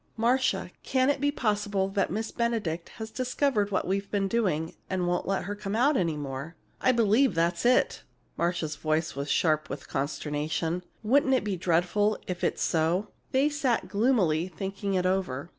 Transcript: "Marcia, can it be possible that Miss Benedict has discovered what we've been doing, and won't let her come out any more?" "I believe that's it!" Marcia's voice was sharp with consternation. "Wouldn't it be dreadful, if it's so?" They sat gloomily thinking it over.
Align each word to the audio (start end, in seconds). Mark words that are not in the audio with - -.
"Marcia, 0.17 0.71
can 0.81 1.11
it 1.11 1.21
be 1.21 1.29
possible 1.31 1.87
that 1.89 2.09
Miss 2.09 2.31
Benedict 2.31 2.89
has 2.97 3.11
discovered 3.11 3.69
what 3.69 3.85
we've 3.85 4.09
been 4.09 4.27
doing, 4.27 4.73
and 4.89 5.05
won't 5.07 5.27
let 5.27 5.43
her 5.43 5.53
come 5.53 5.75
out 5.75 5.95
any 5.95 6.17
more?" 6.17 6.55
"I 6.81 6.91
believe 6.91 7.35
that's 7.35 7.67
it!" 7.67 8.01
Marcia's 8.35 8.75
voice 8.75 9.15
was 9.15 9.29
sharp 9.29 9.69
with 9.69 9.87
consternation. 9.87 10.83
"Wouldn't 11.03 11.35
it 11.35 11.43
be 11.43 11.55
dreadful, 11.55 12.17
if 12.25 12.43
it's 12.43 12.63
so?" 12.63 13.09
They 13.31 13.47
sat 13.47 13.89
gloomily 13.89 14.47
thinking 14.47 14.95
it 14.95 15.05
over. 15.05 15.49